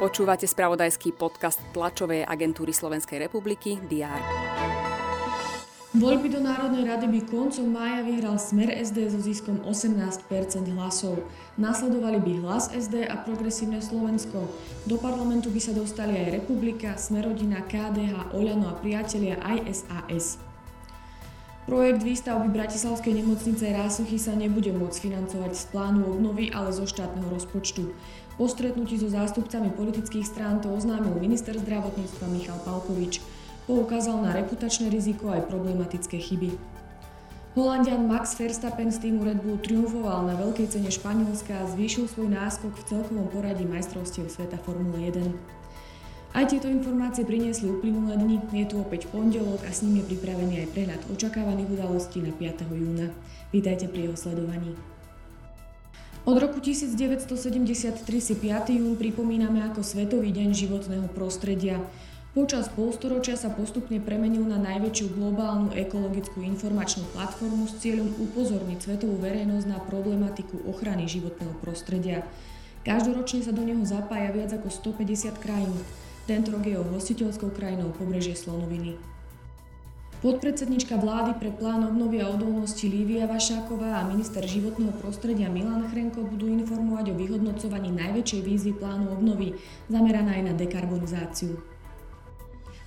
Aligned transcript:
Počúvate 0.00 0.48
spravodajský 0.48 1.12
podcast 1.12 1.60
tlačovej 1.76 2.24
agentúry 2.24 2.72
Slovenskej 2.72 3.20
republiky 3.20 3.76
DR. 3.84 4.20
Voľby 5.90 6.32
do 6.32 6.40
Národnej 6.40 6.86
rady 6.86 7.10
by 7.10 7.20
koncom 7.28 7.66
mája 7.68 8.06
vyhral 8.06 8.38
Smer 8.40 8.72
SD 8.80 9.10
so 9.12 9.20
ziskom 9.20 9.60
18% 9.66 10.24
hlasov. 10.72 11.20
Nasledovali 11.60 12.16
by 12.22 12.32
Hlas 12.40 12.72
SD 12.72 13.10
a 13.10 13.20
Progresívne 13.20 13.82
Slovensko. 13.84 14.48
Do 14.88 14.96
parlamentu 15.02 15.52
by 15.52 15.60
sa 15.60 15.76
dostali 15.76 16.16
aj 16.16 16.40
Republika, 16.40 16.96
Smerodina, 16.96 17.60
KDH, 17.66 18.32
Oľano 18.32 18.72
a 18.72 18.78
priatelia 18.80 19.36
aj 19.42 19.84
SAS. 19.84 20.49
Projekt 21.70 22.02
výstavby 22.02 22.50
Bratislavskej 22.50 23.22
nemocnice 23.22 23.70
Rásochy 23.70 24.18
sa 24.18 24.34
nebude 24.34 24.74
môcť 24.74 25.06
financovať 25.06 25.54
z 25.54 25.64
plánu 25.70 26.02
obnovy, 26.02 26.50
ale 26.50 26.74
zo 26.74 26.82
štátneho 26.82 27.30
rozpočtu. 27.30 27.94
Po 28.34 28.50
stretnutí 28.50 28.98
so 28.98 29.06
zástupcami 29.06 29.70
politických 29.78 30.26
strán 30.26 30.58
to 30.58 30.66
oznámil 30.66 31.14
minister 31.22 31.54
zdravotníctva 31.54 32.26
Michal 32.26 32.58
Palkovič. 32.66 33.22
Poukázal 33.70 34.18
na 34.18 34.34
reputačné 34.34 34.90
riziko 34.90 35.30
aj 35.30 35.46
problematické 35.46 36.18
chyby. 36.18 36.58
Holandian 37.54 38.02
Max 38.02 38.34
Verstappen 38.34 38.90
z 38.90 39.06
týmu 39.06 39.22
Red 39.22 39.38
Bull 39.38 39.62
triumfoval 39.62 40.26
na 40.26 40.34
veľkej 40.42 40.74
cene 40.74 40.90
Španielska 40.90 41.54
a 41.54 41.70
zvýšil 41.70 42.10
svoj 42.10 42.34
náskok 42.34 42.74
v 42.82 42.86
celkovom 42.90 43.30
poradí 43.30 43.62
majstrovstiev 43.62 44.26
sveta 44.26 44.58
Formule 44.58 45.06
1. 45.06 45.22
Aj 46.30 46.46
tieto 46.46 46.70
informácie 46.70 47.26
priniesli 47.26 47.66
uplynulé 47.66 48.14
dni, 48.14 48.38
je 48.54 48.62
tu 48.70 48.78
opäť 48.78 49.10
pondelok 49.10 49.66
a 49.66 49.74
s 49.74 49.82
ním 49.82 49.98
je 49.98 50.14
pripravený 50.14 50.62
aj 50.62 50.70
prehľad 50.70 51.02
očakávaných 51.10 51.74
udalostí 51.74 52.22
na 52.22 52.30
5. 52.30 52.70
júna. 52.70 53.10
Vítajte 53.50 53.90
pri 53.90 54.06
jeho 54.06 54.14
sledovaní. 54.14 54.78
Od 56.22 56.38
roku 56.38 56.62
1973 56.62 58.06
si 58.22 58.34
5. 58.38 58.78
jún 58.78 58.94
pripomíname 58.94 59.58
ako 59.74 59.82
Svetový 59.82 60.30
deň 60.30 60.54
životného 60.54 61.10
prostredia. 61.10 61.82
Počas 62.30 62.70
polstoročia 62.70 63.34
sa 63.34 63.50
postupne 63.50 63.98
premenil 63.98 64.46
na 64.46 64.62
najväčšiu 64.62 65.18
globálnu 65.18 65.74
ekologickú 65.74 66.46
informačnú 66.46 67.10
platformu 67.10 67.66
s 67.66 67.74
cieľom 67.82 68.06
upozorniť 68.06 68.78
svetovú 68.78 69.18
verejnosť 69.18 69.66
na 69.66 69.82
problematiku 69.82 70.62
ochrany 70.70 71.10
životného 71.10 71.58
prostredia. 71.58 72.22
Každoročne 72.86 73.42
sa 73.42 73.50
do 73.50 73.66
neho 73.66 73.82
zapája 73.82 74.30
viac 74.30 74.54
ako 74.54 74.70
150 74.70 75.42
krajín. 75.42 75.74
Tento 76.28 76.52
rok 76.52 76.66
je 76.66 76.76
jeho 76.76 76.86
hostiteľskou 76.90 77.52
krajinou 77.52 77.92
pobrežie 77.94 78.36
Slonoviny. 78.36 78.96
Podpredsednička 80.20 81.00
vlády 81.00 81.32
pre 81.40 81.48
plán 81.48 81.80
obnovy 81.80 82.20
a 82.20 82.28
odolnosti 82.28 82.84
Lívia 82.84 83.24
Vašáková 83.24 84.04
a 84.04 84.04
minister 84.04 84.44
životného 84.44 84.92
prostredia 85.00 85.48
Milan 85.48 85.88
Chrenko 85.88 86.28
budú 86.28 86.44
informovať 86.44 87.08
o 87.08 87.16
vyhodnocovaní 87.16 87.88
najväčšej 87.88 88.40
výzvy 88.44 88.72
plánu 88.76 89.16
obnovy, 89.16 89.56
zameraná 89.88 90.36
aj 90.36 90.52
na 90.52 90.54
dekarbonizáciu. 90.60 91.56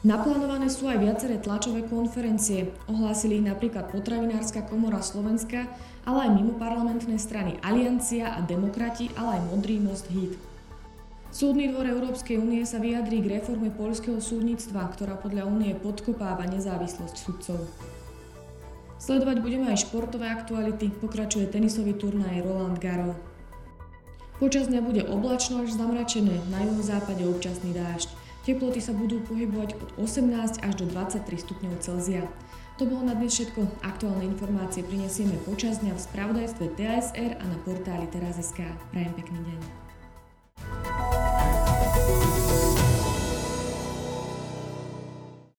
Naplánované 0.06 0.70
sú 0.70 0.86
aj 0.86 1.02
viaceré 1.02 1.42
tlačové 1.42 1.90
konferencie. 1.90 2.70
Ohlásili 2.86 3.42
ich 3.42 3.48
napríklad 3.50 3.90
Potravinárska 3.90 4.70
komora 4.70 5.02
Slovenska, 5.02 5.66
ale 6.06 6.30
aj 6.30 6.38
mimoparlamentné 6.38 7.18
strany 7.18 7.58
Aliancia 7.66 8.38
a 8.38 8.46
Demokrati, 8.46 9.10
ale 9.18 9.42
aj 9.42 9.48
Modrý 9.50 9.82
most 9.82 10.06
HIT. 10.14 10.53
Súdny 11.34 11.66
dvor 11.74 11.90
Európskej 11.90 12.38
únie 12.38 12.62
sa 12.62 12.78
vyjadrí 12.78 13.26
k 13.26 13.42
reforme 13.42 13.74
poľského 13.74 14.22
súdnictva, 14.22 14.86
ktorá 14.94 15.18
podľa 15.18 15.50
únie 15.50 15.74
podkopáva 15.74 16.46
nezávislosť 16.46 17.16
sudcov. 17.18 17.58
Sledovať 19.02 19.42
budeme 19.42 19.74
aj 19.74 19.90
športové 19.90 20.30
aktuality, 20.30 20.94
pokračuje 20.94 21.50
tenisový 21.50 21.98
turnaj 21.98 22.46
Roland 22.46 22.78
Garros. 22.78 23.18
Počas 24.38 24.70
dňa 24.70 24.86
bude 24.86 25.02
oblačno 25.10 25.66
až 25.66 25.74
zamračené, 25.74 26.38
na 26.54 26.70
juhozápade 26.70 27.26
občasný 27.26 27.74
dážď. 27.74 28.14
Teploty 28.46 28.78
sa 28.78 28.94
budú 28.94 29.18
pohybovať 29.26 29.74
od 29.82 29.90
18 30.06 30.62
až 30.62 30.74
do 30.78 30.86
23 30.86 31.34
stupňov 31.34 31.74
Celzia. 31.82 32.30
To 32.78 32.86
bolo 32.86 33.10
na 33.10 33.18
dnes 33.18 33.34
všetko. 33.34 33.82
Aktuálne 33.82 34.30
informácie 34.30 34.86
prinesieme 34.86 35.42
počas 35.50 35.82
dňa 35.82 35.98
v 35.98 36.04
spravodajstve 36.14 36.66
TASR 36.78 37.42
a 37.42 37.46
na 37.50 37.58
portáli 37.66 38.06
teraz.sk. 38.14 38.70
Prajem 38.94 39.14
pekný 39.18 39.42
deň. 39.50 39.83